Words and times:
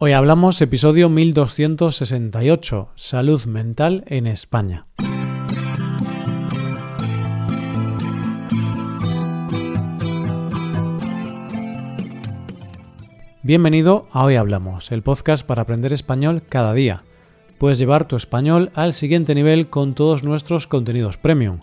Hoy 0.00 0.12
hablamos 0.12 0.62
episodio 0.62 1.08
1268, 1.08 2.90
Salud 2.94 3.44
Mental 3.46 4.04
en 4.06 4.28
España. 4.28 4.86
Bienvenido 13.42 14.06
a 14.12 14.22
Hoy 14.22 14.36
Hablamos, 14.36 14.92
el 14.92 15.02
podcast 15.02 15.44
para 15.44 15.62
aprender 15.62 15.92
español 15.92 16.44
cada 16.48 16.74
día. 16.74 17.02
Puedes 17.58 17.80
llevar 17.80 18.06
tu 18.06 18.14
español 18.14 18.70
al 18.74 18.94
siguiente 18.94 19.34
nivel 19.34 19.68
con 19.68 19.96
todos 19.96 20.22
nuestros 20.22 20.68
contenidos 20.68 21.16
premium. 21.16 21.62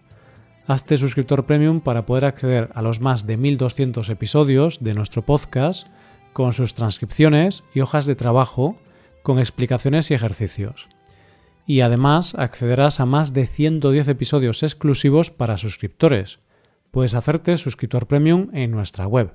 Hazte 0.67 0.97
suscriptor 0.97 1.45
premium 1.45 1.79
para 1.79 2.05
poder 2.05 2.25
acceder 2.25 2.69
a 2.75 2.81
los 2.81 2.99
más 2.99 3.25
de 3.25 3.37
1200 3.37 4.09
episodios 4.09 4.83
de 4.83 4.93
nuestro 4.93 5.21
podcast 5.21 5.87
con 6.35 6.51
sus 6.51 6.73
transcripciones 6.73 7.63
y 7.73 7.79
hojas 7.79 8.05
de 8.05 8.17
trabajo 8.17 8.75
con 9.23 9.39
explicaciones 9.39 10.11
y 10.11 10.15
ejercicios. 10.15 10.89
Y 11.65 11.79
además 11.79 12.35
accederás 12.35 12.99
a 12.99 13.05
más 13.05 13.31
de 13.31 13.47
110 13.47 14.09
episodios 14.09 14.61
exclusivos 14.61 15.31
para 15.31 15.55
suscriptores. 15.55 16.39
Puedes 16.91 17.13
hacerte 17.13 17.55
suscriptor 17.55 18.07
premium 18.07 18.49
en 18.51 18.71
nuestra 18.71 19.07
web 19.07 19.31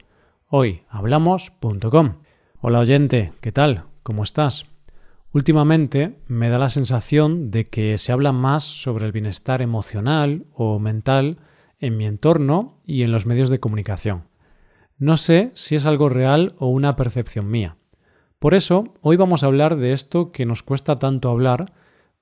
hoyhablamos.com. 0.48 2.16
Hola 2.60 2.80
oyente, 2.80 3.32
¿qué 3.40 3.50
tal? 3.50 3.84
¿Cómo 4.02 4.22
estás? 4.22 4.66
Últimamente 5.32 6.18
me 6.28 6.50
da 6.50 6.58
la 6.58 6.68
sensación 6.68 7.50
de 7.50 7.64
que 7.64 7.96
se 7.96 8.12
habla 8.12 8.32
más 8.32 8.64
sobre 8.64 9.06
el 9.06 9.12
bienestar 9.12 9.62
emocional 9.62 10.44
o 10.52 10.78
mental 10.78 11.38
en 11.78 11.96
mi 11.96 12.04
entorno 12.04 12.78
y 12.84 13.04
en 13.04 13.12
los 13.12 13.24
medios 13.24 13.48
de 13.48 13.58
comunicación. 13.58 14.29
No 15.00 15.16
sé 15.16 15.50
si 15.54 15.76
es 15.76 15.86
algo 15.86 16.10
real 16.10 16.54
o 16.58 16.66
una 16.66 16.94
percepción 16.94 17.50
mía. 17.50 17.78
Por 18.38 18.54
eso, 18.54 18.92
hoy 19.00 19.16
vamos 19.16 19.42
a 19.42 19.46
hablar 19.46 19.76
de 19.76 19.94
esto 19.94 20.30
que 20.30 20.44
nos 20.44 20.62
cuesta 20.62 20.98
tanto 20.98 21.30
hablar, 21.30 21.72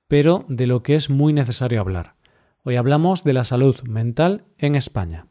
pero 0.07 0.45
de 0.47 0.65
lo 0.65 0.81
que 0.81 0.95
es 0.95 1.09
muy 1.09 1.33
necesario 1.33 1.81
hablar. 1.81 2.15
Hoy 2.63 2.77
hablamos 2.77 3.25
de 3.25 3.33
la 3.33 3.43
salud 3.43 3.81
mental 3.83 4.45
en 4.57 4.75
España. 4.75 5.27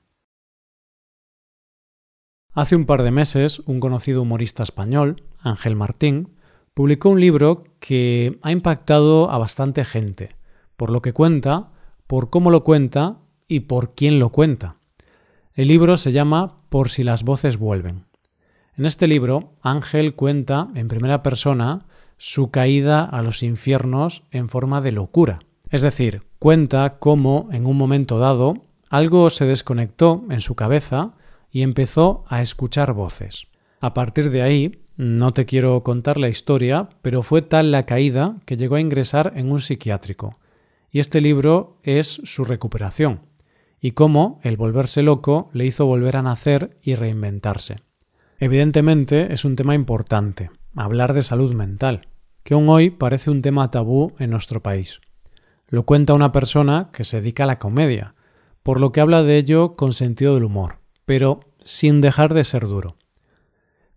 Hace 2.52 2.76
un 2.76 2.84
par 2.84 3.02
de 3.02 3.12
meses, 3.12 3.60
un 3.60 3.80
conocido 3.80 4.20
humorista 4.20 4.62
español, 4.62 5.22
Ángel 5.38 5.74
Martín, 5.74 6.34
publicó 6.74 7.08
un 7.08 7.20
libro 7.20 7.64
que 7.80 8.38
ha 8.42 8.52
impactado 8.52 9.30
a 9.30 9.38
bastante 9.38 9.86
gente, 9.86 10.36
por 10.76 10.90
lo 10.90 11.00
que 11.00 11.14
cuenta, 11.14 11.72
por 12.06 12.28
cómo 12.28 12.50
lo 12.50 12.62
cuenta 12.62 13.20
y 13.46 13.60
por 13.60 13.94
quién 13.94 14.18
lo 14.18 14.32
cuenta. 14.32 14.77
El 15.58 15.66
libro 15.66 15.96
se 15.96 16.12
llama 16.12 16.60
Por 16.68 16.88
si 16.88 17.02
las 17.02 17.24
voces 17.24 17.58
vuelven. 17.58 18.04
En 18.76 18.86
este 18.86 19.08
libro, 19.08 19.54
Ángel 19.60 20.14
cuenta 20.14 20.68
en 20.76 20.86
primera 20.86 21.24
persona 21.24 21.86
su 22.16 22.52
caída 22.52 23.02
a 23.02 23.22
los 23.22 23.42
infiernos 23.42 24.22
en 24.30 24.48
forma 24.48 24.80
de 24.80 24.92
locura. 24.92 25.40
Es 25.68 25.82
decir, 25.82 26.22
cuenta 26.38 26.98
cómo 27.00 27.48
en 27.50 27.66
un 27.66 27.76
momento 27.76 28.20
dado 28.20 28.54
algo 28.88 29.30
se 29.30 29.46
desconectó 29.46 30.24
en 30.30 30.38
su 30.38 30.54
cabeza 30.54 31.14
y 31.50 31.62
empezó 31.62 32.24
a 32.28 32.40
escuchar 32.40 32.92
voces. 32.92 33.48
A 33.80 33.94
partir 33.94 34.30
de 34.30 34.42
ahí, 34.42 34.84
no 34.96 35.34
te 35.34 35.44
quiero 35.44 35.82
contar 35.82 36.20
la 36.20 36.28
historia, 36.28 36.88
pero 37.02 37.24
fue 37.24 37.42
tal 37.42 37.72
la 37.72 37.84
caída 37.84 38.36
que 38.44 38.56
llegó 38.56 38.76
a 38.76 38.80
ingresar 38.80 39.32
en 39.34 39.50
un 39.50 39.60
psiquiátrico. 39.60 40.34
Y 40.92 41.00
este 41.00 41.20
libro 41.20 41.80
es 41.82 42.20
su 42.22 42.44
recuperación 42.44 43.27
y 43.80 43.92
cómo 43.92 44.40
el 44.42 44.56
volverse 44.56 45.02
loco 45.02 45.50
le 45.52 45.66
hizo 45.66 45.86
volver 45.86 46.16
a 46.16 46.22
nacer 46.22 46.78
y 46.82 46.94
reinventarse. 46.94 47.76
Evidentemente 48.38 49.32
es 49.32 49.44
un 49.44 49.56
tema 49.56 49.74
importante, 49.74 50.50
hablar 50.76 51.12
de 51.12 51.22
salud 51.22 51.54
mental, 51.54 52.08
que 52.44 52.54
aún 52.54 52.68
hoy 52.68 52.90
parece 52.90 53.30
un 53.30 53.42
tema 53.42 53.70
tabú 53.70 54.12
en 54.18 54.30
nuestro 54.30 54.62
país. 54.62 55.00
Lo 55.68 55.84
cuenta 55.84 56.14
una 56.14 56.32
persona 56.32 56.90
que 56.92 57.04
se 57.04 57.20
dedica 57.20 57.44
a 57.44 57.46
la 57.46 57.58
comedia, 57.58 58.14
por 58.62 58.80
lo 58.80 58.92
que 58.92 59.00
habla 59.00 59.22
de 59.22 59.36
ello 59.36 59.76
con 59.76 59.92
sentido 59.92 60.34
del 60.34 60.44
humor, 60.44 60.78
pero 61.04 61.40
sin 61.60 62.00
dejar 62.00 62.34
de 62.34 62.44
ser 62.44 62.66
duro. 62.66 62.96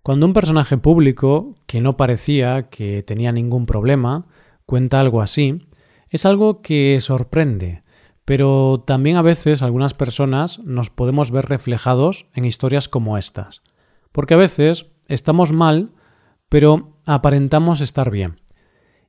Cuando 0.04 0.26
un 0.26 0.34
personaje 0.34 0.78
público, 0.78 1.56
que 1.68 1.80
no 1.80 1.96
parecía 1.96 2.70
que 2.70 3.04
tenía 3.04 3.32
ningún 3.32 3.68
problema, 3.68 4.26
cuenta 4.66 5.00
algo 5.00 5.22
así, 5.22 5.68
es 6.10 6.26
algo 6.26 6.62
que 6.62 6.98
sorprende, 7.00 7.81
pero 8.26 8.84
también 8.86 9.18
a 9.18 9.22
veces 9.22 9.62
algunas 9.62 9.94
personas 9.94 10.60
nos 10.60 10.90
podemos 10.90 11.32
ver 11.32 11.46
reflejados 11.46 12.28
en 12.34 12.46
historias 12.46 12.88
como 12.88 13.18
estas. 13.18 13.62
Porque 14.12 14.36
a 14.36 14.38
veces 14.38 14.88
estamos 15.08 15.54
mal, 15.54 15.88
pero 16.50 16.98
aparentamos 17.06 17.82
estar 17.82 18.12
bien. 18.12 18.40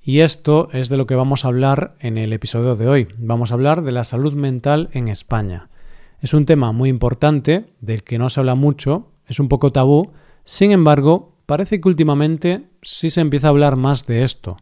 Y 0.00 0.20
esto 0.20 0.68
es 0.72 0.88
de 0.88 0.96
lo 0.96 1.06
que 1.06 1.14
vamos 1.14 1.44
a 1.44 1.48
hablar 1.48 1.94
en 2.00 2.18
el 2.18 2.32
episodio 2.32 2.74
de 2.74 2.88
hoy. 2.88 3.08
Vamos 3.18 3.50
a 3.50 3.54
hablar 3.54 3.82
de 3.82 3.92
la 3.92 4.04
salud 4.04 4.32
mental 4.32 4.88
en 4.92 5.08
España. 5.08 5.68
Es 6.20 6.34
un 6.34 6.44
tema 6.44 6.72
muy 6.72 6.88
importante, 6.88 7.66
del 7.80 8.02
que 8.02 8.18
no 8.18 8.30
se 8.30 8.40
habla 8.40 8.54
mucho, 8.54 9.12
es 9.26 9.38
un 9.38 9.48
poco 9.48 9.72
tabú, 9.72 10.12
sin 10.44 10.72
embargo, 10.72 11.36
parece 11.46 11.80
que 11.80 11.88
últimamente 11.88 12.68
sí 12.80 13.10
se 13.10 13.20
empieza 13.20 13.48
a 13.48 13.50
hablar 13.50 13.76
más 13.76 14.06
de 14.06 14.22
esto, 14.22 14.56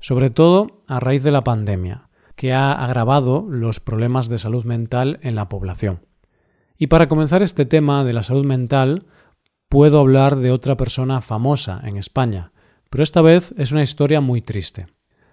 sobre 0.00 0.30
todo 0.30 0.82
a 0.86 1.00
raíz 1.00 1.22
de 1.22 1.30
la 1.30 1.44
pandemia 1.44 2.08
que 2.42 2.52
ha 2.52 2.72
agravado 2.72 3.46
los 3.48 3.78
problemas 3.78 4.28
de 4.28 4.36
salud 4.36 4.64
mental 4.64 5.20
en 5.22 5.36
la 5.36 5.48
población. 5.48 6.00
Y 6.76 6.88
para 6.88 7.08
comenzar 7.08 7.40
este 7.40 7.66
tema 7.66 8.02
de 8.02 8.12
la 8.12 8.24
salud 8.24 8.44
mental, 8.44 9.04
puedo 9.68 10.00
hablar 10.00 10.34
de 10.34 10.50
otra 10.50 10.76
persona 10.76 11.20
famosa 11.20 11.80
en 11.84 11.98
España, 11.98 12.50
pero 12.90 13.04
esta 13.04 13.22
vez 13.22 13.54
es 13.58 13.70
una 13.70 13.84
historia 13.84 14.20
muy 14.20 14.42
triste. 14.42 14.86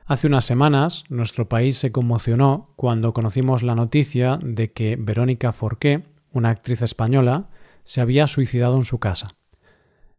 Hace 0.05 0.27
unas 0.27 0.45
semanas 0.45 1.03
nuestro 1.09 1.49
país 1.49 1.79
se 1.79 1.91
conmocionó 1.91 2.73
cuando 2.75 3.11
conocimos 3.11 3.63
la 3.63 3.73
noticia 3.73 4.37
de 4.43 4.71
que 4.71 4.95
Verónica 4.95 5.51
Forqué, 5.51 6.03
una 6.31 6.51
actriz 6.51 6.83
española, 6.83 7.49
se 7.81 8.01
había 8.01 8.27
suicidado 8.27 8.75
en 8.75 8.85
su 8.85 8.99
casa. 8.99 9.29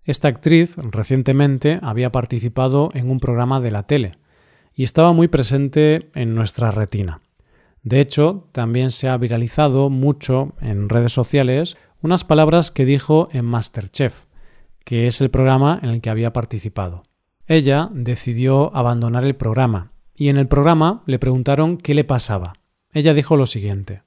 Esta 0.02 0.26
actriz 0.26 0.74
recientemente 0.76 1.78
había 1.82 2.10
participado 2.10 2.90
en 2.94 3.12
un 3.12 3.20
programa 3.20 3.60
de 3.60 3.70
la 3.70 3.84
tele, 3.84 4.10
y 4.80 4.82
estaba 4.82 5.12
muy 5.12 5.28
presente 5.28 6.08
en 6.14 6.34
nuestra 6.34 6.70
retina. 6.70 7.20
De 7.82 8.00
hecho, 8.00 8.48
también 8.52 8.90
se 8.90 9.10
ha 9.10 9.16
viralizado 9.18 9.90
mucho 9.90 10.54
en 10.58 10.88
redes 10.88 11.12
sociales 11.12 11.76
unas 12.00 12.24
palabras 12.24 12.70
que 12.70 12.86
dijo 12.86 13.26
en 13.30 13.44
Masterchef, 13.44 14.24
que 14.86 15.06
es 15.06 15.20
el 15.20 15.28
programa 15.28 15.78
en 15.82 15.90
el 15.90 16.00
que 16.00 16.08
había 16.08 16.32
participado. 16.32 17.02
Ella 17.46 17.90
decidió 17.92 18.74
abandonar 18.74 19.26
el 19.26 19.36
programa 19.36 19.92
y 20.16 20.30
en 20.30 20.38
el 20.38 20.48
programa 20.48 21.02
le 21.04 21.18
preguntaron 21.18 21.76
qué 21.76 21.94
le 21.94 22.04
pasaba. 22.04 22.54
Ella 22.94 23.12
dijo 23.12 23.36
lo 23.36 23.44
siguiente 23.44 24.00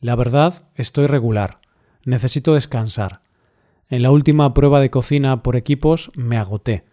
La 0.00 0.16
verdad, 0.16 0.68
estoy 0.74 1.06
regular. 1.06 1.60
Necesito 2.04 2.54
descansar. 2.54 3.20
En 3.88 4.02
la 4.02 4.10
última 4.10 4.52
prueba 4.52 4.80
de 4.80 4.90
cocina 4.90 5.44
por 5.44 5.54
equipos 5.54 6.10
me 6.16 6.38
agoté. 6.38 6.86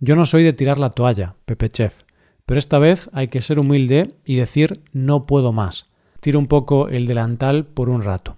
Yo 0.00 0.16
no 0.16 0.24
soy 0.24 0.44
de 0.44 0.54
tirar 0.54 0.78
la 0.78 0.94
toalla, 0.94 1.34
Pepe 1.44 1.68
Chef. 1.68 2.04
Pero 2.46 2.58
esta 2.58 2.78
vez 2.78 3.08
hay 3.12 3.28
que 3.28 3.40
ser 3.40 3.58
humilde 3.58 4.16
y 4.24 4.36
decir 4.36 4.82
no 4.92 5.26
puedo 5.26 5.52
más. 5.52 5.90
Tiro 6.20 6.38
un 6.38 6.46
poco 6.46 6.88
el 6.88 7.06
delantal 7.06 7.66
por 7.66 7.88
un 7.88 8.02
rato. 8.02 8.36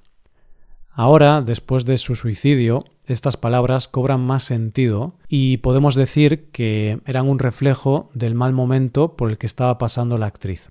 Ahora, 0.91 1.43
después 1.43 1.85
de 1.85 1.99
su 1.99 2.17
suicidio, 2.17 2.85
estas 3.05 3.37
palabras 3.37 3.87
cobran 3.87 4.21
más 4.21 4.45
sentido 4.45 5.19
y 5.29 5.59
podemos 5.59 5.95
decir 5.95 6.51
que 6.51 7.01
eran 7.05 7.29
un 7.29 7.39
reflejo 7.39 8.11
del 8.15 8.35
mal 8.35 8.53
momento 8.53 9.17
por 9.17 9.31
el 9.31 9.39
que 9.39 9.47
estaba 9.47 9.79
pasando 9.79 10.17
la 10.19 10.27
actriz. 10.27 10.71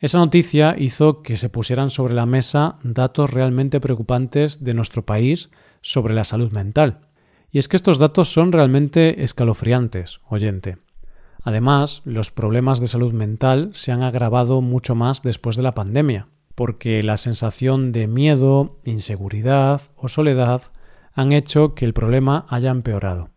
Esa 0.00 0.18
noticia 0.18 0.74
hizo 0.76 1.22
que 1.22 1.36
se 1.36 1.48
pusieran 1.48 1.88
sobre 1.88 2.14
la 2.14 2.26
mesa 2.26 2.78
datos 2.82 3.30
realmente 3.30 3.78
preocupantes 3.78 4.64
de 4.64 4.74
nuestro 4.74 5.06
país 5.06 5.50
sobre 5.80 6.14
la 6.14 6.24
salud 6.24 6.50
mental. 6.50 7.06
Y 7.52 7.58
es 7.58 7.68
que 7.68 7.76
estos 7.76 7.98
datos 7.98 8.32
son 8.32 8.50
realmente 8.50 9.22
escalofriantes, 9.22 10.20
oyente. 10.28 10.78
Además, 11.42 12.02
los 12.04 12.30
problemas 12.30 12.80
de 12.80 12.88
salud 12.88 13.12
mental 13.12 13.70
se 13.72 13.92
han 13.92 14.02
agravado 14.02 14.60
mucho 14.60 14.94
más 14.94 15.22
después 15.22 15.56
de 15.56 15.62
la 15.62 15.74
pandemia, 15.74 16.28
porque 16.54 17.02
la 17.02 17.16
sensación 17.16 17.92
de 17.92 18.06
miedo, 18.06 18.78
inseguridad 18.84 19.80
o 19.96 20.08
soledad 20.08 20.62
han 21.14 21.32
hecho 21.32 21.74
que 21.74 21.84
el 21.84 21.94
problema 21.94 22.46
haya 22.48 22.70
empeorado. 22.70 23.30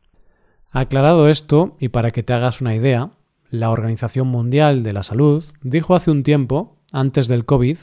Aclarado 0.72 1.30
esto, 1.30 1.76
y 1.80 1.90
para 1.90 2.12
que 2.12 2.22
te 2.22 2.34
hagas 2.34 2.62
una 2.62 2.76
idea, 2.76 3.12
la 3.50 3.70
Organización 3.70 4.28
Mundial 4.28 4.84
de 4.84 4.94
la 4.94 5.04
Salud 5.04 5.44
dijo 5.62 5.96
hace 5.96 6.12
un 6.12 6.24
tiempo, 6.24 6.78
antes 6.92 7.28
del 7.28 7.46
COVID, 7.46 7.78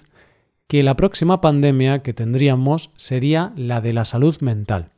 que 0.68 0.82
la 0.82 0.96
próxima 0.96 1.40
pandemia 1.40 2.02
que 2.02 2.14
tendríamos 2.14 2.90
sería 2.96 3.52
la 3.56 3.80
de 3.80 3.92
la 3.92 4.04
salud 4.04 4.40
mental. 4.40 4.90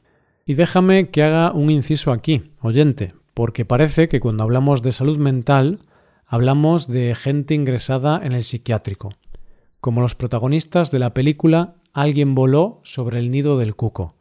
Y 0.47 0.55
déjame 0.55 1.09
que 1.11 1.23
haga 1.23 1.53
un 1.53 1.71
inciso 1.71 2.13
aquí, 2.13 2.53
oyente, 2.61 3.15
porque 3.35 3.65
parece 3.65 4.09
que 4.09 4.21
cuando 4.21 4.45
hablamos 4.45 4.83
de 4.83 4.93
salud 4.93 5.19
mental 5.19 5.81
hablamos 6.27 6.89
de 6.89 7.15
gente 7.15 7.55
ingresada 7.55 8.21
en 8.23 8.33
el 8.33 8.45
psiquiátrico, 8.45 9.11
como 9.81 10.01
los 10.01 10.15
protagonistas 10.15 10.91
de 10.91 10.99
la 10.99 11.13
película 11.13 11.75
Alguien 11.93 12.35
voló 12.35 12.81
sobre 12.83 13.21
el 13.21 13.31
nido 13.31 13.57
del 13.57 13.77
cuco, 13.77 14.17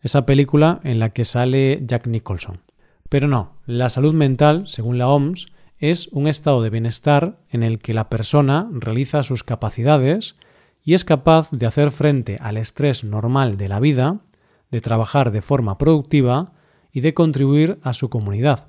esa 0.00 0.24
película 0.24 0.80
en 0.82 0.98
la 0.98 1.10
que 1.10 1.26
sale 1.26 1.82
Jack 1.84 2.06
Nicholson. 2.06 2.62
Pero 3.10 3.28
no, 3.28 3.52
la 3.66 3.90
salud 3.90 4.14
mental, 4.14 4.66
según 4.66 4.96
la 4.96 5.08
OMS, 5.08 5.48
es 5.78 6.08
un 6.08 6.26
estado 6.26 6.62
de 6.62 6.70
bienestar 6.70 7.38
en 7.50 7.62
el 7.62 7.80
que 7.80 7.92
la 7.92 8.08
persona 8.08 8.66
realiza 8.72 9.22
sus 9.22 9.44
capacidades 9.44 10.36
y 10.82 10.94
es 10.94 11.04
capaz 11.04 11.50
de 11.50 11.66
hacer 11.66 11.90
frente 11.90 12.38
al 12.40 12.56
estrés 12.56 13.04
normal 13.04 13.58
de 13.58 13.68
la 13.68 13.78
vida, 13.78 14.20
de 14.70 14.80
trabajar 14.80 15.30
de 15.30 15.42
forma 15.42 15.76
productiva 15.76 16.52
y 16.98 17.00
de 17.00 17.14
contribuir 17.14 17.78
a 17.84 17.92
su 17.92 18.10
comunidad. 18.10 18.66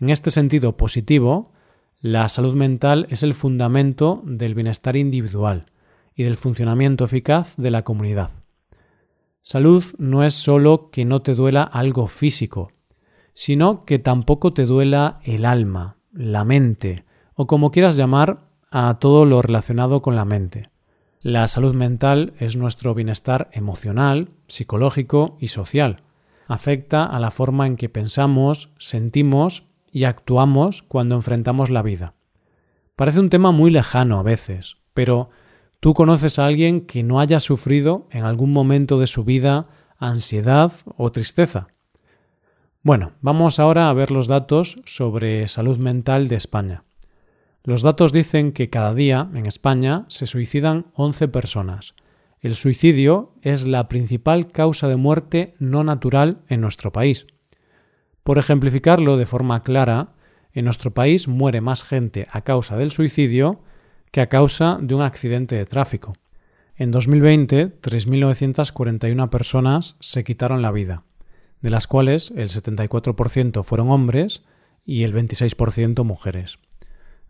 En 0.00 0.10
este 0.10 0.32
sentido 0.32 0.76
positivo, 0.76 1.52
la 2.00 2.28
salud 2.28 2.56
mental 2.56 3.06
es 3.08 3.22
el 3.22 3.34
fundamento 3.34 4.20
del 4.24 4.56
bienestar 4.56 4.96
individual 4.96 5.64
y 6.16 6.24
del 6.24 6.36
funcionamiento 6.36 7.04
eficaz 7.04 7.54
de 7.56 7.70
la 7.70 7.82
comunidad. 7.84 8.30
Salud 9.42 9.84
no 9.96 10.24
es 10.24 10.34
solo 10.34 10.90
que 10.90 11.04
no 11.04 11.22
te 11.22 11.36
duela 11.36 11.62
algo 11.62 12.08
físico, 12.08 12.72
sino 13.32 13.84
que 13.84 14.00
tampoco 14.00 14.52
te 14.52 14.66
duela 14.66 15.20
el 15.22 15.44
alma, 15.44 15.98
la 16.10 16.42
mente, 16.42 17.04
o 17.34 17.46
como 17.46 17.70
quieras 17.70 17.96
llamar 17.96 18.48
a 18.72 18.98
todo 18.98 19.24
lo 19.24 19.40
relacionado 19.40 20.02
con 20.02 20.16
la 20.16 20.24
mente. 20.24 20.68
La 21.20 21.46
salud 21.46 21.76
mental 21.76 22.32
es 22.40 22.56
nuestro 22.56 22.92
bienestar 22.92 23.50
emocional, 23.52 24.30
psicológico 24.48 25.36
y 25.38 25.46
social. 25.46 26.02
Afecta 26.48 27.04
a 27.04 27.20
la 27.20 27.30
forma 27.30 27.66
en 27.66 27.76
que 27.76 27.90
pensamos, 27.90 28.70
sentimos 28.78 29.64
y 29.92 30.04
actuamos 30.04 30.82
cuando 30.82 31.14
enfrentamos 31.14 31.68
la 31.68 31.82
vida. 31.82 32.14
Parece 32.96 33.20
un 33.20 33.28
tema 33.28 33.52
muy 33.52 33.70
lejano 33.70 34.18
a 34.18 34.22
veces, 34.22 34.76
pero 34.94 35.28
¿tú 35.78 35.92
conoces 35.92 36.38
a 36.38 36.46
alguien 36.46 36.86
que 36.86 37.02
no 37.02 37.20
haya 37.20 37.38
sufrido 37.38 38.08
en 38.10 38.24
algún 38.24 38.50
momento 38.50 38.98
de 38.98 39.06
su 39.06 39.24
vida 39.24 39.68
ansiedad 39.98 40.72
o 40.96 41.12
tristeza? 41.12 41.68
Bueno, 42.82 43.12
vamos 43.20 43.60
ahora 43.60 43.90
a 43.90 43.92
ver 43.92 44.10
los 44.10 44.26
datos 44.26 44.76
sobre 44.86 45.46
salud 45.48 45.76
mental 45.76 46.28
de 46.28 46.36
España. 46.36 46.84
Los 47.62 47.82
datos 47.82 48.14
dicen 48.14 48.52
que 48.52 48.70
cada 48.70 48.94
día 48.94 49.28
en 49.34 49.44
España 49.44 50.06
se 50.08 50.26
suicidan 50.26 50.86
11 50.94 51.28
personas. 51.28 51.94
El 52.40 52.54
suicidio 52.54 53.32
es 53.42 53.66
la 53.66 53.88
principal 53.88 54.52
causa 54.52 54.86
de 54.86 54.96
muerte 54.96 55.54
no 55.58 55.82
natural 55.82 56.42
en 56.48 56.60
nuestro 56.60 56.92
país. 56.92 57.26
Por 58.22 58.38
ejemplificarlo 58.38 59.16
de 59.16 59.26
forma 59.26 59.64
clara, 59.64 60.14
en 60.52 60.64
nuestro 60.64 60.92
país 60.94 61.26
muere 61.26 61.60
más 61.60 61.82
gente 61.82 62.28
a 62.30 62.42
causa 62.42 62.76
del 62.76 62.92
suicidio 62.92 63.60
que 64.12 64.20
a 64.20 64.28
causa 64.28 64.78
de 64.80 64.94
un 64.94 65.02
accidente 65.02 65.56
de 65.56 65.66
tráfico. 65.66 66.12
En 66.76 66.92
2020, 66.92 67.80
3.941 67.80 69.30
personas 69.30 69.96
se 69.98 70.22
quitaron 70.22 70.62
la 70.62 70.70
vida, 70.70 71.02
de 71.60 71.70
las 71.70 71.88
cuales 71.88 72.32
el 72.36 72.48
74% 72.48 73.64
fueron 73.64 73.90
hombres 73.90 74.44
y 74.86 75.02
el 75.02 75.12
26% 75.12 76.04
mujeres. 76.04 76.60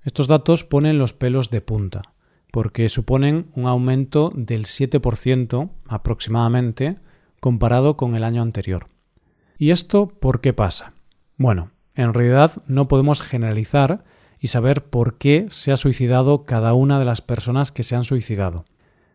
Estos 0.02 0.28
datos 0.28 0.64
ponen 0.64 0.99
los 0.99 1.14
pelos 1.14 1.50
de 1.50 1.62
punta, 1.62 2.02
porque 2.50 2.89
suponen 2.89 3.50
un 3.55 3.67
aumento 3.67 4.33
del 4.35 4.65
7% 4.65 5.71
aproximadamente 5.87 6.97
comparado 7.41 7.97
con 7.97 8.15
el 8.15 8.25
año 8.25 8.43
anterior. 8.43 8.89
¿Y 9.59 9.71
esto 9.71 10.09
por 10.09 10.41
qué 10.41 10.53
pasa? 10.53 10.93
Bueno, 11.37 11.71
en 11.95 12.15
realidad 12.15 12.53
no 12.67 12.89
podemos 12.89 13.23
generalizar 13.23 14.05
y 14.41 14.49
saber 14.49 14.85
por 14.85 15.19
qué 15.19 15.47
se 15.50 15.73
ha 15.73 15.77
suicidado 15.77 16.45
cada 16.45 16.73
una 16.75 16.99
de 16.99 17.05
las 17.05 17.21
personas 17.21 17.73
que 17.73 17.83
se 17.83 17.97
han 17.97 18.05
suicidado. 18.05 18.65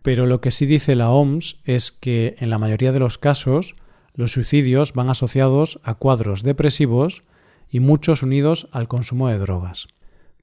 Pero 0.01 0.25
lo 0.25 0.41
que 0.41 0.51
sí 0.51 0.65
dice 0.65 0.95
la 0.95 1.09
OMS 1.09 1.59
es 1.63 1.91
que 1.91 2.35
en 2.39 2.49
la 2.49 2.57
mayoría 2.57 2.91
de 2.91 2.99
los 2.99 3.17
casos 3.17 3.73
los 4.15 4.33
suicidios 4.33 4.93
van 4.93 5.09
asociados 5.09 5.79
a 5.83 5.95
cuadros 5.95 6.43
depresivos 6.43 7.21
y 7.69 7.79
muchos 7.79 8.21
unidos 8.21 8.67
al 8.71 8.87
consumo 8.87 9.29
de 9.29 9.39
drogas. 9.39 9.87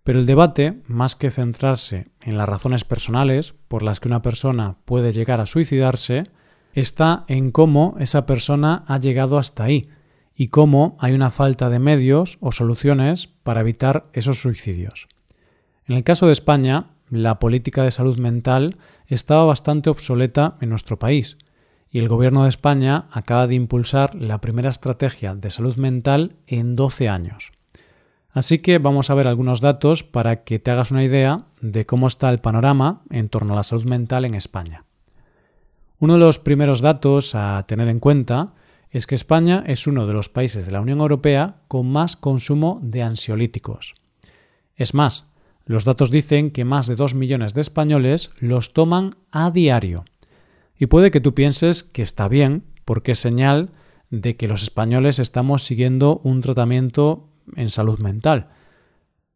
Pero 0.02 0.18
el 0.18 0.26
debate, 0.26 0.80
más 0.86 1.14
que 1.14 1.30
centrarse 1.30 2.08
en 2.20 2.38
las 2.38 2.48
razones 2.48 2.84
personales 2.84 3.54
por 3.68 3.82
las 3.82 4.00
que 4.00 4.08
una 4.08 4.22
persona 4.22 4.76
puede 4.84 5.12
llegar 5.12 5.40
a 5.40 5.46
suicidarse, 5.46 6.24
está 6.72 7.24
en 7.28 7.50
cómo 7.50 7.96
esa 7.98 8.26
persona 8.26 8.84
ha 8.86 8.98
llegado 8.98 9.38
hasta 9.38 9.64
ahí 9.64 9.82
y 10.34 10.48
cómo 10.48 10.96
hay 11.00 11.12
una 11.12 11.30
falta 11.30 11.68
de 11.68 11.78
medios 11.78 12.38
o 12.40 12.52
soluciones 12.52 13.26
para 13.26 13.60
evitar 13.60 14.06
esos 14.12 14.40
suicidios. 14.40 15.08
En 15.86 15.96
el 15.96 16.04
caso 16.04 16.26
de 16.26 16.32
España, 16.32 16.92
la 17.10 17.38
política 17.38 17.82
de 17.82 17.90
salud 17.90 18.18
mental 18.18 18.76
estaba 19.06 19.44
bastante 19.44 19.90
obsoleta 19.90 20.56
en 20.60 20.70
nuestro 20.70 20.98
país 20.98 21.36
y 21.90 21.98
el 21.98 22.08
Gobierno 22.08 22.44
de 22.44 22.48
España 22.48 23.08
acaba 23.10 23.48
de 23.48 23.56
impulsar 23.56 24.14
la 24.14 24.40
primera 24.40 24.70
estrategia 24.70 25.34
de 25.34 25.50
salud 25.50 25.76
mental 25.76 26.36
en 26.46 26.76
12 26.76 27.08
años. 27.08 27.52
Así 28.32 28.58
que 28.58 28.78
vamos 28.78 29.10
a 29.10 29.14
ver 29.14 29.26
algunos 29.26 29.60
datos 29.60 30.04
para 30.04 30.44
que 30.44 30.58
te 30.58 30.70
hagas 30.70 30.92
una 30.92 31.02
idea 31.02 31.46
de 31.60 31.84
cómo 31.84 32.06
está 32.06 32.30
el 32.30 32.38
panorama 32.38 33.02
en 33.10 33.28
torno 33.28 33.54
a 33.54 33.56
la 33.56 33.62
salud 33.62 33.84
mental 33.84 34.24
en 34.24 34.34
España. 34.34 34.84
Uno 35.98 36.14
de 36.14 36.20
los 36.20 36.38
primeros 36.38 36.80
datos 36.80 37.34
a 37.34 37.64
tener 37.66 37.88
en 37.88 37.98
cuenta 37.98 38.54
es 38.90 39.06
que 39.06 39.14
España 39.14 39.64
es 39.66 39.86
uno 39.86 40.06
de 40.06 40.12
los 40.12 40.28
países 40.28 40.64
de 40.64 40.72
la 40.72 40.80
Unión 40.80 41.00
Europea 41.00 41.56
con 41.68 41.90
más 41.90 42.16
consumo 42.16 42.80
de 42.82 43.02
ansiolíticos. 43.02 43.94
Es 44.76 44.94
más, 44.94 45.26
los 45.66 45.84
datos 45.84 46.10
dicen 46.10 46.50
que 46.50 46.64
más 46.64 46.86
de 46.86 46.96
2 46.96 47.14
millones 47.14 47.54
de 47.54 47.60
españoles 47.60 48.30
los 48.38 48.72
toman 48.72 49.16
a 49.30 49.50
diario. 49.50 50.04
Y 50.76 50.86
puede 50.86 51.10
que 51.10 51.20
tú 51.20 51.34
pienses 51.34 51.84
que 51.84 52.02
está 52.02 52.26
bien, 52.28 52.64
porque 52.84 53.12
es 53.12 53.18
señal 53.18 53.70
de 54.10 54.36
que 54.36 54.48
los 54.48 54.62
españoles 54.62 55.18
estamos 55.18 55.62
siguiendo 55.62 56.20
un 56.24 56.40
tratamiento 56.40 57.28
en 57.56 57.68
salud 57.68 57.98
mental. 57.98 58.48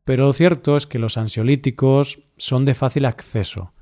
Pero 0.05 0.27
lo 0.27 0.33
cierto 0.33 0.77
es 0.77 0.87
que 0.87 0.99
los 0.99 1.17
ansiolíticos 1.17 2.21
son 2.37 2.65
de 2.65 2.75
fácil 2.75 3.07
acceso 3.07 3.73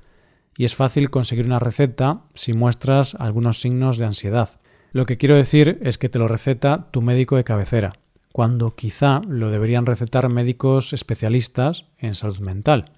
y 0.57 0.65
es 0.65 0.75
fácil 0.75 1.09
conseguir 1.09 1.45
una 1.45 1.59
receta 1.59 2.21
si 2.35 2.53
muestras 2.53 3.15
algunos 3.15 3.59
signos 3.59 3.97
de 3.97 4.05
ansiedad. 4.05 4.59
Lo 4.91 5.05
que 5.05 5.17
quiero 5.17 5.35
decir 5.35 5.79
es 5.81 5.97
que 5.97 6.09
te 6.09 6.19
lo 6.19 6.27
receta 6.27 6.89
tu 6.91 7.01
médico 7.01 7.35
de 7.35 7.43
cabecera, 7.43 7.93
cuando 8.31 8.75
quizá 8.75 9.21
lo 9.27 9.49
deberían 9.49 9.85
recetar 9.85 10.29
médicos 10.29 10.93
especialistas 10.93 11.87
en 11.97 12.15
salud 12.15 12.39
mental. 12.39 12.91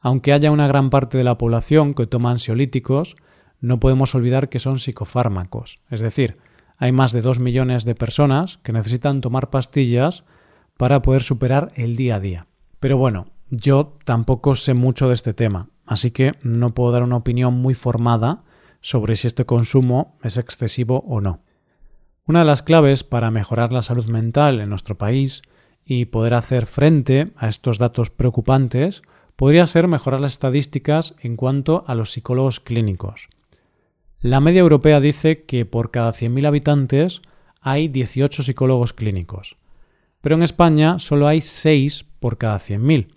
Aunque 0.00 0.32
haya 0.32 0.52
una 0.52 0.68
gran 0.68 0.88
parte 0.88 1.18
de 1.18 1.24
la 1.24 1.36
población 1.36 1.94
que 1.94 2.06
toma 2.06 2.30
ansiolíticos, 2.30 3.16
no 3.60 3.80
podemos 3.80 4.14
olvidar 4.14 4.48
que 4.48 4.60
son 4.60 4.78
psicofármacos, 4.78 5.80
es 5.90 6.00
decir, 6.00 6.38
hay 6.78 6.92
más 6.92 7.12
de 7.12 7.20
dos 7.20 7.40
millones 7.40 7.84
de 7.84 7.94
personas 7.94 8.58
que 8.62 8.72
necesitan 8.72 9.20
tomar 9.20 9.50
pastillas 9.50 10.24
para 10.80 11.02
poder 11.02 11.22
superar 11.22 11.68
el 11.74 11.94
día 11.94 12.14
a 12.14 12.20
día. 12.20 12.46
Pero 12.78 12.96
bueno, 12.96 13.26
yo 13.50 13.98
tampoco 14.06 14.54
sé 14.54 14.72
mucho 14.72 15.08
de 15.08 15.14
este 15.14 15.34
tema, 15.34 15.68
así 15.84 16.10
que 16.10 16.36
no 16.42 16.72
puedo 16.72 16.90
dar 16.90 17.02
una 17.02 17.18
opinión 17.18 17.52
muy 17.52 17.74
formada 17.74 18.44
sobre 18.80 19.16
si 19.16 19.26
este 19.26 19.44
consumo 19.44 20.16
es 20.22 20.38
excesivo 20.38 21.04
o 21.06 21.20
no. 21.20 21.40
Una 22.24 22.38
de 22.38 22.44
las 22.46 22.62
claves 22.62 23.04
para 23.04 23.30
mejorar 23.30 23.74
la 23.74 23.82
salud 23.82 24.06
mental 24.06 24.58
en 24.58 24.70
nuestro 24.70 24.96
país 24.96 25.42
y 25.84 26.06
poder 26.06 26.32
hacer 26.32 26.64
frente 26.64 27.26
a 27.36 27.48
estos 27.48 27.76
datos 27.76 28.08
preocupantes 28.08 29.02
podría 29.36 29.66
ser 29.66 29.86
mejorar 29.86 30.22
las 30.22 30.32
estadísticas 30.32 31.14
en 31.20 31.36
cuanto 31.36 31.84
a 31.88 31.94
los 31.94 32.10
psicólogos 32.10 32.58
clínicos. 32.58 33.28
La 34.20 34.40
media 34.40 34.60
europea 34.60 34.98
dice 34.98 35.44
que 35.44 35.66
por 35.66 35.90
cada 35.90 36.14
100.000 36.14 36.46
habitantes 36.46 37.20
hay 37.60 37.88
18 37.88 38.42
psicólogos 38.42 38.94
clínicos 38.94 39.58
pero 40.20 40.34
en 40.34 40.42
España 40.42 40.98
solo 40.98 41.26
hay 41.26 41.40
6 41.40 42.04
por 42.18 42.38
cada 42.38 42.58
100.000. 42.58 43.08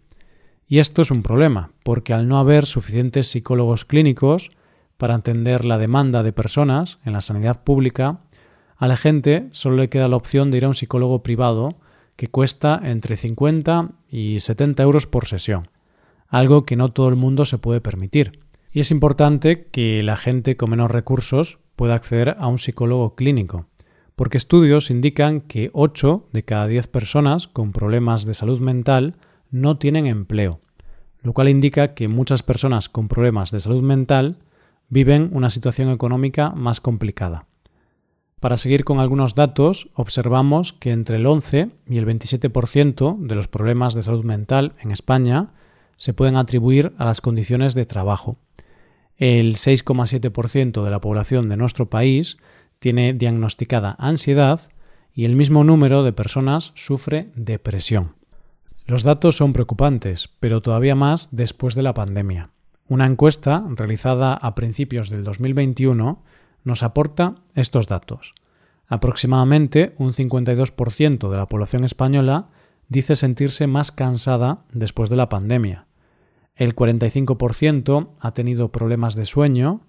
Y 0.68 0.80
esto 0.80 1.02
es 1.02 1.12
un 1.12 1.24
problema, 1.24 1.72
porque 1.84 2.14
al 2.14 2.28
no 2.28 2.40
haber 2.40 2.66
suficientes 2.66 3.28
psicólogos 3.28 3.86
clínicos 3.86 4.52
para 4.98 5.16
entender 5.16 5.66
la 5.66 5.78
demanda 5.78 6.24
de 6.24 6.34
personas 6.34 7.00
en 7.04 7.14
la 7.14 7.22
sanidad 7.22 7.64
pública, 7.64 8.22
a 8.78 8.88
la 8.88 8.98
gente 8.98 9.48
solo 9.52 9.78
le 9.78 9.90
queda 9.90 10.08
la 10.08 10.16
opción 10.16 10.50
de 10.50 10.58
ir 10.58 10.66
a 10.66 10.70
un 10.70 10.74
psicólogo 10.74 11.24
privado 11.24 11.78
que 12.16 12.28
cuesta 12.28 12.80
entre 12.84 13.18
50 13.18 13.92
y 14.10 14.40
70 14.40 14.84
euros 14.84 15.08
por 15.08 15.26
sesión, 15.26 15.70
algo 16.28 16.66
que 16.66 16.76
no 16.76 16.90
todo 16.90 17.10
el 17.10 17.16
mundo 17.16 17.46
se 17.46 17.58
puede 17.58 17.82
permitir. 17.82 18.40
Y 18.72 18.80
es 18.80 18.92
importante 18.92 19.68
que 19.68 20.02
la 20.04 20.16
gente 20.16 20.58
con 20.58 20.72
menos 20.72 20.90
recursos 20.90 21.60
pueda 21.76 21.96
acceder 21.96 22.36
a 22.40 22.48
un 22.48 22.58
psicólogo 22.58 23.16
clínico, 23.16 23.68
porque 24.16 24.38
estudios 24.38 24.92
indican 24.92 25.42
que 25.42 25.70
8 25.74 26.28
de 26.32 26.44
cada 26.44 26.68
10 26.68 26.88
personas 26.88 27.48
con 27.48 27.72
problemas 27.72 28.26
de 28.26 28.34
salud 28.34 28.60
mental 28.60 29.16
no 29.50 29.78
tienen 29.78 30.06
empleo, 30.06 30.60
lo 31.22 31.34
cual 31.34 31.50
indica 31.50 31.94
que 31.94 32.08
muchas 32.08 32.44
personas 32.44 32.90
con 32.90 33.08
problemas 33.08 33.52
de 33.52 33.60
salud 33.60 33.82
mental 33.82 34.38
viven 34.90 35.30
una 35.32 35.50
situación 35.50 35.90
económica 35.90 36.52
más 36.52 36.80
complicada. 36.80 37.48
Para 38.40 38.58
seguir 38.58 38.84
con 38.84 39.00
algunos 39.00 39.36
datos, 39.36 39.90
observamos 39.94 40.74
que 40.74 40.92
entre 40.92 41.16
el 41.16 41.26
11 41.26 41.70
y 41.88 41.98
el 41.98 42.06
27% 42.06 43.18
de 43.18 43.36
los 43.36 43.48
problemas 43.48 43.94
de 43.94 44.04
salud 44.04 44.26
mental 44.26 44.74
en 44.82 44.92
España 44.92 45.54
se 45.96 46.14
pueden 46.14 46.36
atribuir 46.36 46.92
a 46.98 47.06
las 47.06 47.22
condiciones 47.22 47.74
de 47.74 47.86
trabajo. 47.86 48.36
El 49.16 49.56
6,7% 49.56 50.84
de 50.84 50.92
la 50.92 51.00
población 51.00 51.48
de 51.48 51.56
nuestro 51.56 51.90
país 51.90 52.38
tiene 52.84 53.14
diagnosticada 53.14 53.96
ansiedad 53.98 54.60
y 55.14 55.24
el 55.24 55.38
mismo 55.38 55.64
número 55.64 56.04
de 56.04 56.12
personas 56.12 56.74
sufre 56.76 57.28
depresión. 57.34 58.16
Los 58.86 59.04
datos 59.04 59.38
son 59.38 59.54
preocupantes, 59.54 60.30
pero 60.42 60.62
todavía 60.62 60.94
más 60.94 61.30
después 61.32 61.76
de 61.76 61.84
la 61.84 61.94
pandemia. 61.94 62.50
Una 62.90 63.06
encuesta 63.06 63.64
realizada 63.70 64.34
a 64.34 64.54
principios 64.54 65.10
del 65.10 65.24
2021 65.24 66.22
nos 66.66 66.84
aporta 66.84 67.36
estos 67.56 67.88
datos. 67.88 68.34
Aproximadamente 68.90 69.96
un 69.98 70.12
52% 70.12 71.30
de 71.30 71.38
la 71.38 71.48
población 71.48 71.86
española 71.86 72.50
dice 72.90 73.16
sentirse 73.16 73.66
más 73.66 73.94
cansada 73.94 74.66
después 74.74 75.10
de 75.10 75.16
la 75.16 75.30
pandemia. 75.30 75.88
El 76.58 76.76
45% 76.76 78.10
ha 78.20 78.34
tenido 78.34 78.74
problemas 78.74 79.16
de 79.16 79.24
sueño, 79.24 79.88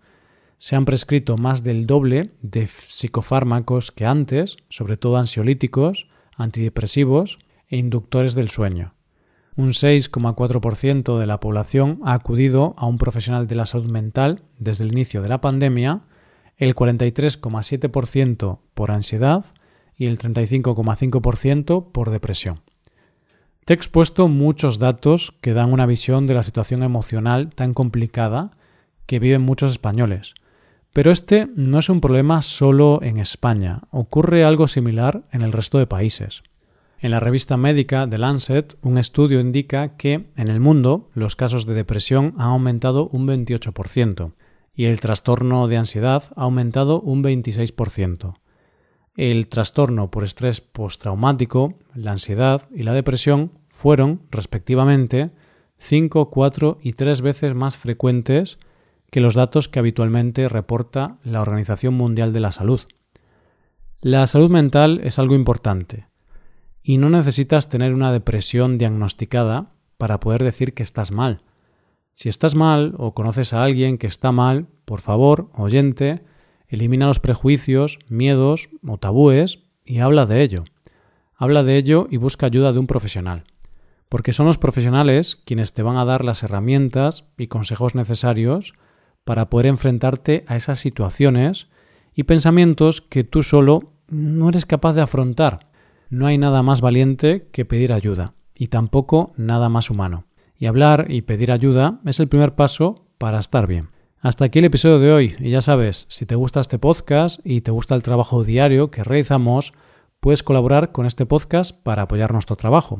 se 0.58 0.76
han 0.76 0.84
prescrito 0.84 1.36
más 1.36 1.62
del 1.62 1.86
doble 1.86 2.30
de 2.42 2.66
psicofármacos 2.66 3.90
que 3.90 4.06
antes, 4.06 4.56
sobre 4.68 4.96
todo 4.96 5.16
ansiolíticos, 5.16 6.08
antidepresivos 6.36 7.38
e 7.68 7.76
inductores 7.76 8.34
del 8.34 8.48
sueño. 8.48 8.94
Un 9.56 9.68
6,4% 9.68 11.18
de 11.18 11.26
la 11.26 11.38
población 11.38 12.00
ha 12.04 12.14
acudido 12.14 12.74
a 12.76 12.86
un 12.86 12.98
profesional 12.98 13.46
de 13.46 13.54
la 13.54 13.66
salud 13.66 13.90
mental 13.90 14.42
desde 14.58 14.84
el 14.84 14.92
inicio 14.92 15.22
de 15.22 15.28
la 15.28 15.40
pandemia, 15.40 16.02
el 16.56 16.74
43,7% 16.74 18.58
por 18.74 18.90
ansiedad 18.90 19.44
y 19.96 20.06
el 20.06 20.18
35,5% 20.18 21.92
por 21.92 22.10
depresión. 22.10 22.62
Te 23.64 23.72
he 23.72 23.76
expuesto 23.76 24.28
muchos 24.28 24.78
datos 24.78 25.34
que 25.40 25.54
dan 25.54 25.72
una 25.72 25.86
visión 25.86 26.26
de 26.26 26.34
la 26.34 26.42
situación 26.42 26.82
emocional 26.82 27.50
tan 27.54 27.74
complicada 27.74 28.50
que 29.06 29.18
viven 29.18 29.42
muchos 29.42 29.70
españoles. 29.70 30.34
Pero 30.94 31.10
este 31.10 31.48
no 31.56 31.80
es 31.80 31.88
un 31.88 32.00
problema 32.00 32.40
solo 32.40 33.00
en 33.02 33.18
España, 33.18 33.82
ocurre 33.90 34.44
algo 34.44 34.68
similar 34.68 35.24
en 35.32 35.42
el 35.42 35.52
resto 35.52 35.78
de 35.78 35.88
países. 35.88 36.44
En 37.00 37.10
la 37.10 37.18
revista 37.18 37.56
médica 37.56 38.08
The 38.08 38.16
Lancet, 38.16 38.78
un 38.80 38.96
estudio 38.96 39.40
indica 39.40 39.96
que 39.96 40.30
en 40.36 40.46
el 40.46 40.60
mundo 40.60 41.10
los 41.12 41.34
casos 41.34 41.66
de 41.66 41.74
depresión 41.74 42.34
han 42.38 42.46
aumentado 42.46 43.08
un 43.08 43.26
28% 43.26 44.34
y 44.72 44.84
el 44.84 45.00
trastorno 45.00 45.66
de 45.66 45.78
ansiedad 45.78 46.22
ha 46.36 46.42
aumentado 46.42 47.00
un 47.00 47.24
26%. 47.24 48.36
El 49.16 49.48
trastorno 49.48 50.12
por 50.12 50.22
estrés 50.22 50.60
postraumático, 50.60 51.74
la 51.96 52.12
ansiedad 52.12 52.68
y 52.72 52.84
la 52.84 52.92
depresión 52.92 53.50
fueron, 53.68 54.22
respectivamente, 54.30 55.32
5, 55.76 56.30
4 56.30 56.78
y 56.80 56.92
3 56.92 57.20
veces 57.20 57.54
más 57.56 57.76
frecuentes 57.76 58.58
que 59.14 59.20
los 59.20 59.34
datos 59.34 59.68
que 59.68 59.78
habitualmente 59.78 60.48
reporta 60.48 61.18
la 61.22 61.40
Organización 61.40 61.94
Mundial 61.94 62.32
de 62.32 62.40
la 62.40 62.50
Salud. 62.50 62.80
La 64.00 64.26
salud 64.26 64.50
mental 64.50 65.00
es 65.04 65.20
algo 65.20 65.36
importante 65.36 66.08
y 66.82 66.98
no 66.98 67.08
necesitas 67.10 67.68
tener 67.68 67.94
una 67.94 68.10
depresión 68.10 68.76
diagnosticada 68.76 69.70
para 69.98 70.18
poder 70.18 70.42
decir 70.42 70.74
que 70.74 70.82
estás 70.82 71.12
mal. 71.12 71.42
Si 72.14 72.28
estás 72.28 72.56
mal 72.56 72.96
o 72.98 73.14
conoces 73.14 73.52
a 73.52 73.62
alguien 73.62 73.98
que 73.98 74.08
está 74.08 74.32
mal, 74.32 74.66
por 74.84 75.00
favor, 75.00 75.48
oyente, 75.54 76.24
Elimina 76.66 77.06
los 77.06 77.20
prejuicios, 77.20 78.00
miedos 78.08 78.68
o 78.84 78.98
tabúes 78.98 79.60
y 79.84 80.00
habla 80.00 80.26
de 80.26 80.42
ello. 80.42 80.64
Habla 81.36 81.62
de 81.62 81.76
ello 81.76 82.08
y 82.10 82.16
busca 82.16 82.46
ayuda 82.46 82.72
de 82.72 82.80
un 82.80 82.88
profesional. 82.88 83.44
Porque 84.08 84.32
son 84.32 84.46
los 84.46 84.58
profesionales 84.58 85.36
quienes 85.36 85.72
te 85.72 85.84
van 85.84 85.98
a 85.98 86.04
dar 86.04 86.24
las 86.24 86.42
herramientas 86.42 87.26
y 87.38 87.46
consejos 87.46 87.94
necesarios 87.94 88.74
para 89.24 89.50
poder 89.50 89.66
enfrentarte 89.66 90.44
a 90.46 90.56
esas 90.56 90.78
situaciones 90.78 91.68
y 92.14 92.24
pensamientos 92.24 93.00
que 93.00 93.24
tú 93.24 93.42
solo 93.42 93.80
no 94.08 94.48
eres 94.48 94.66
capaz 94.66 94.92
de 94.92 95.02
afrontar. 95.02 95.70
No 96.10 96.26
hay 96.26 96.38
nada 96.38 96.62
más 96.62 96.80
valiente 96.80 97.48
que 97.50 97.64
pedir 97.64 97.92
ayuda 97.92 98.34
y 98.54 98.68
tampoco 98.68 99.32
nada 99.36 99.68
más 99.68 99.90
humano. 99.90 100.26
Y 100.56 100.66
hablar 100.66 101.06
y 101.08 101.22
pedir 101.22 101.50
ayuda 101.50 102.00
es 102.04 102.20
el 102.20 102.28
primer 102.28 102.54
paso 102.54 103.06
para 103.18 103.40
estar 103.40 103.66
bien. 103.66 103.88
Hasta 104.20 104.46
aquí 104.46 104.60
el 104.60 104.66
episodio 104.66 104.98
de 105.00 105.12
hoy 105.12 105.34
y 105.38 105.50
ya 105.50 105.60
sabes, 105.60 106.06
si 106.08 106.24
te 106.24 106.34
gusta 106.34 106.60
este 106.60 106.78
podcast 106.78 107.40
y 107.44 107.62
te 107.62 107.70
gusta 107.70 107.94
el 107.94 108.02
trabajo 108.02 108.44
diario 108.44 108.90
que 108.90 109.04
realizamos, 109.04 109.72
puedes 110.20 110.42
colaborar 110.42 110.92
con 110.92 111.04
este 111.04 111.26
podcast 111.26 111.76
para 111.82 112.02
apoyar 112.02 112.32
nuestro 112.32 112.56
trabajo. 112.56 112.98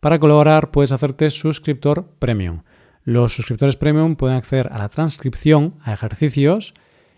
Para 0.00 0.18
colaborar 0.18 0.70
puedes 0.70 0.92
hacerte 0.92 1.30
suscriptor 1.30 2.10
premium. 2.18 2.62
Los 3.08 3.32
suscriptores 3.32 3.76
premium 3.76 4.16
pueden 4.16 4.36
acceder 4.36 4.70
a 4.70 4.76
la 4.76 4.90
transcripción, 4.90 5.76
a 5.82 5.94
ejercicios 5.94 6.74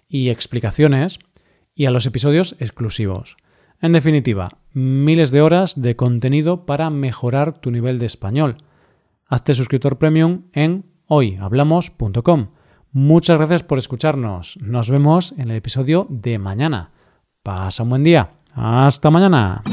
y 0.09 0.29
explicaciones 0.29 1.19
y 1.75 1.87
a 1.87 1.91
los 1.91 2.07
episodios 2.07 2.55
exclusivos. 2.61 3.37
En 3.81 3.91
definitiva, 3.91 4.51
miles 4.73 5.33
de 5.33 5.43
horas 5.43 5.83
de 5.83 5.97
contenido 5.97 6.65
para 6.65 6.91
mejorar 6.91 7.59
tu 7.59 7.73
nivel 7.73 7.99
de 7.99 8.07
español. 8.07 8.59
Hazte 9.27 9.53
suscriptor 9.53 9.99
premium 9.99 10.43
en 10.53 10.87
hoyhablamos.com. 11.09 12.51
Muchas 12.93 13.39
gracias 13.39 13.65
por 13.65 13.81
escucharnos. 13.81 14.59
Nos 14.63 14.91
vemos 14.91 15.33
en 15.39 15.51
el 15.51 15.57
episodio 15.57 16.07
de 16.09 16.39
mañana. 16.39 16.93
Pasa 17.43 17.83
un 17.83 17.89
buen 17.89 18.05
día. 18.05 18.35
Hasta 18.55 19.11
mañana. 19.11 19.65